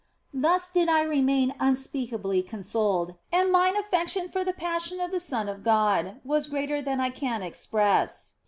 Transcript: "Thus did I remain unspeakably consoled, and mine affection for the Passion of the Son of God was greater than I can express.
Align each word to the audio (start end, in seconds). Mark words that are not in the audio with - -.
"Thus 0.33 0.71
did 0.71 0.89
I 0.89 1.03
remain 1.03 1.53
unspeakably 1.59 2.41
consoled, 2.41 3.13
and 3.31 3.51
mine 3.51 3.77
affection 3.77 4.29
for 4.29 4.43
the 4.43 4.51
Passion 4.51 4.99
of 4.99 5.11
the 5.11 5.19
Son 5.19 5.47
of 5.47 5.61
God 5.63 6.19
was 6.25 6.47
greater 6.47 6.81
than 6.81 6.99
I 6.99 7.11
can 7.11 7.43
express. 7.43 8.33